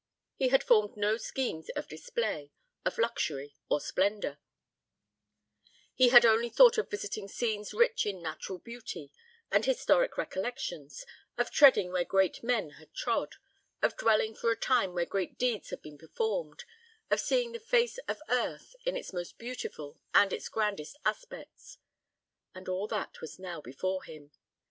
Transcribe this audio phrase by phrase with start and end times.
[0.35, 2.51] He had formed no schemes of display,
[2.83, 4.39] of luxury, or splendour:
[5.93, 9.13] he had only thought of visiting scenes rich in natural beauty
[9.51, 11.05] and historic recollections;
[11.37, 13.35] of treading where great men had trod;
[13.83, 16.63] of dwelling for a time where great deeds had been performed;
[17.11, 21.77] of seeing the face of earth in its most beautiful and its grandest aspects;
[22.55, 24.31] and all that was now before him.